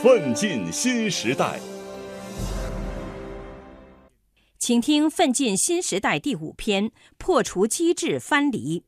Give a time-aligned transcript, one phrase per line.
[0.00, 1.58] 奋进新时代，
[4.56, 8.84] 请听《奋进新时代》第五篇：破除机制藩篱。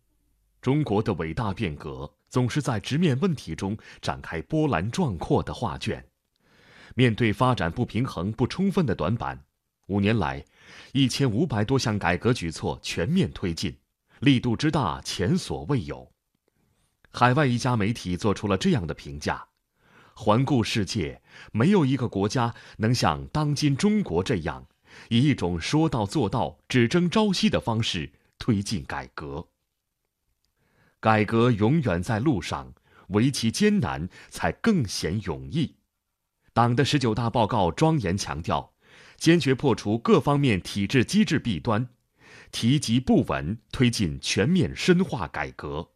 [0.62, 6.06] 中国的伟大变革总是在直面问题中展开波澜壮阔的画卷。
[6.94, 9.36] 面对发展不平衡不充分的短板，
[9.88, 10.44] 五年来，
[10.92, 13.76] 一千五百多项改革举措全面推进，
[14.20, 16.08] 力度之大前所未有。
[17.10, 19.49] 海外一家媒体做出了这样的评价。
[20.14, 24.66] 环顾世界，没有一个国家能像当今中国这样，
[25.08, 29.48] 以一种说到做到、只争朝夕的方式推进改革。
[31.00, 32.74] 改革永远在路上，
[33.08, 35.76] 唯其艰难，才更显勇毅。
[36.52, 38.74] 党的十九大报告庄严强调，
[39.16, 41.88] 坚决破除各方面体制机制弊端，
[42.52, 45.90] 提及不稳，推进全面深化改革，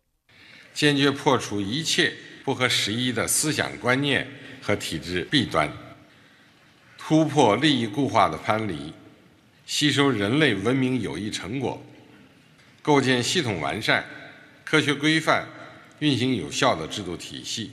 [0.73, 2.15] 坚决破除一切。
[2.45, 4.29] 不合时宜的思想观念
[4.61, 5.73] 和体制弊端，
[6.99, 8.93] 突破利益固化的藩篱，
[9.65, 11.83] 吸收人类文明有益成果，
[12.83, 14.05] 构建系统完善、
[14.63, 15.49] 科学规范、
[16.01, 17.73] 运行有效的制度体系，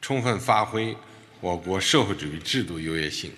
[0.00, 0.96] 充分发挥
[1.40, 3.32] 我国社会主义制度优越性。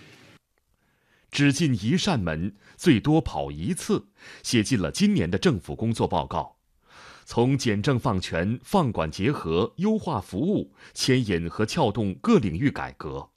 [1.30, 4.08] 只进一扇门，最多跑一次，
[4.42, 6.57] 写进了今年的政府工作报告。
[7.30, 13.28] 从简政放权、放管结合、优化服务，牵引和撬动各领域改革。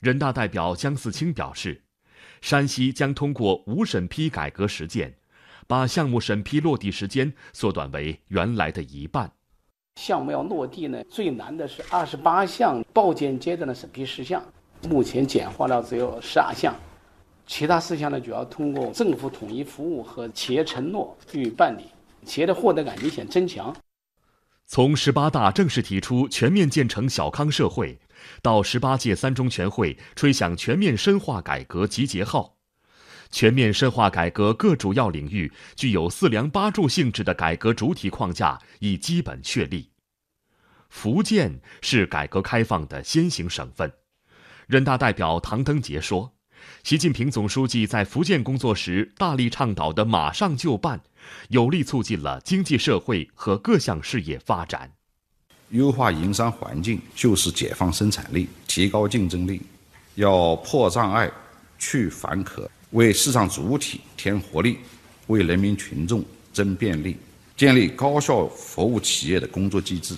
[0.00, 1.80] 人大代表姜四清表示，
[2.40, 5.14] 山西将通过无审批改革实践，
[5.68, 9.30] 把项目审批落地时间缩短为原来的一半。
[9.94, 14.42] 项目要落地呢，最难的是二十八项报建阶段的审批事项，
[14.90, 16.74] 目前简化了只有十二项，
[17.46, 21.84] 其他事项呢，主要通过政府统一服务和企业承诺予以办理。
[22.24, 23.74] 企业的获得感明显增强。
[24.66, 27.98] 从十八大正式提出全面建成小康社会，
[28.42, 32.56] 到十八届三中全会吹响全面深化改革集结号，
[33.30, 39.90] 全面深化改革各主要领域具有四梁八柱性质的改革主体框架已基本确立。
[40.90, 43.92] 福建是改革开放的先行省份，
[44.66, 46.34] 人大代表唐登杰说。
[46.82, 51.00] 习近平总书记在福建工作时大力倡导的“马上就办”，
[51.48, 54.92] 有力促进了经济社会和各项事业发展。
[55.70, 59.62] 优化营商环境就是解放生产力、提高竞争力。
[60.14, 61.30] 要破障碍、
[61.78, 64.78] 去烦渴，为市场主体添活力，
[65.28, 67.16] 为人民群众增便利，
[67.56, 70.16] 建立高效服务企业的工作机制。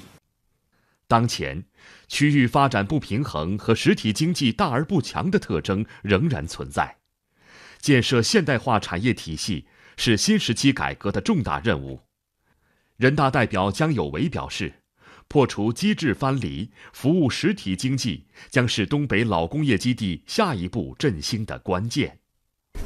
[1.07, 1.65] 当前。
[2.09, 6.97] 区域发展不平衡和实体经济大而不强的特征仍然存在，
[7.81, 9.65] 建设现代化产业体系
[10.03, 12.01] 是新时期改革的重大任务。
[12.97, 14.73] 人大代表姜有为表示，
[15.29, 22.19] 破除机制藩篱，服务实体经济，将是东北老工业基地下一步振兴的关键。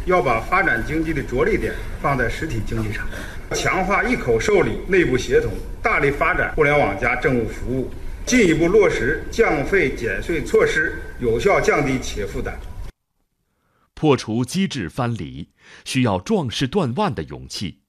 [0.06, 3.06] 要把发展经济的着力点放在实体经济上，
[3.52, 7.88] 强化一口受理、内部协同，大力发展互联网加政务服务。
[8.26, 12.58] 进一步落实降费减税措施，有效降低企业负担。
[13.94, 15.50] 破除机制藩篱，
[15.84, 17.80] 需要壮士断腕的勇气。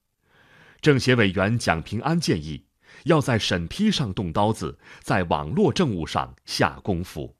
[0.82, 2.66] 政协委员蒋平安建议，
[3.06, 7.36] 要在审批上动刀子，在网络政务上下功夫。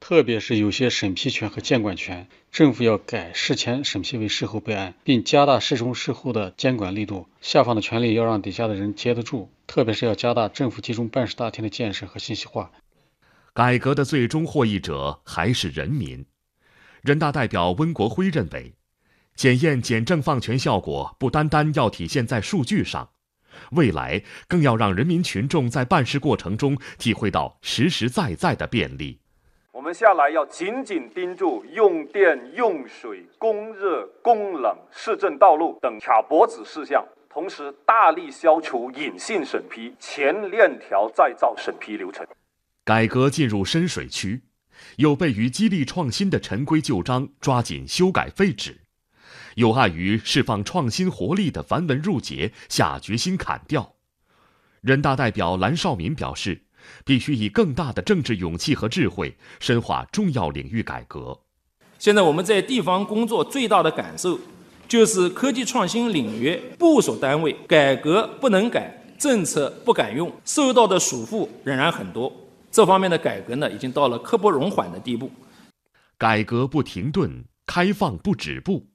[0.00, 7.28] 特别是有些审批权和监管权，政府要改事前审批为事后备案，并加大事中事后的监管力度。
[7.42, 9.52] 下放的权力要让底下的人接得住。
[9.66, 12.72] 特别是要加大政府集中办事大厅的建设和信息化。
[13.52, 16.24] 改革的最终获益者还是人民。
[17.02, 18.74] 人大代表温国辉认为，
[19.34, 23.10] 检验简政放权效果不单单要体现在数据上，
[23.72, 29.18] 未来更要让人民群众在办事过程中体会到实实在在的便利。
[29.72, 37.02] 我们下来要紧紧盯住用电、用水、供热、供冷、市政道路等卡脖子事项。
[37.30, 42.26] 同时，大力消除隐性审批、前链条再造审批流程。
[42.84, 44.42] 改革进入深水区，
[44.96, 48.80] 有悖于激励创新的陈规旧章抓紧修改废止，
[49.54, 53.94] 有碍于释放创新活力的繁文缛节下决心砍掉。
[54.80, 56.62] 人大代表蓝绍民表示，
[57.04, 61.40] 必须以更大的政治勇气和智慧深化重要领域改革。
[61.98, 64.38] 现在我们在地方工作最大的感受。
[64.88, 72.49] 就是科技创新领域部属单位改革不能改，政策不敢用，受到的束缚仍然很多。
[72.70, 75.30] 这方面的改革呢，已经到了刻不容缓的地步。
[76.16, 78.90] 改革不停顿，开放不止步，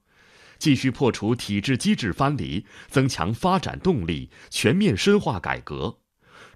[0.57, 5.97] 继续破除体制机制藩篱，增强发展动力，全面深化改革，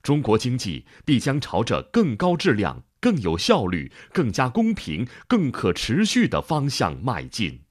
[0.02, 7.62] 中国经济必将朝着更高质量、更有效率、更加公平、更可持续的方向迈进。